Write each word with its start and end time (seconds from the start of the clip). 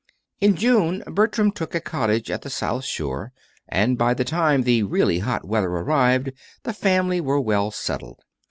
In 0.39 0.55
June 0.55 1.03
Bertram 1.05 1.51
took 1.51 1.75
a 1.75 1.79
cottage 1.79 2.31
at 2.31 2.41
the 2.41 2.49
South 2.49 2.83
Shore, 2.85 3.31
and 3.67 3.99
by 3.99 4.15
the 4.15 4.23
time 4.23 4.63
the 4.63 4.81
really 4.81 5.19
hot 5.19 5.45
weather 5.47 5.69
arrived 5.69 6.31
the 6.63 6.73
family 6.73 7.21
were 7.21 7.39
well 7.39 7.69
settled. 7.69 8.23